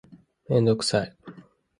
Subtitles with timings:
[0.49, 1.15] めんどくさい